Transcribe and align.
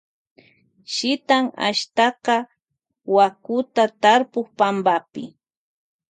Shitan 0.93 1.45
ashtaka 1.67 2.35
wakuta 3.15 3.83
tarpuk 4.01 4.47
pampapi. 4.57 5.23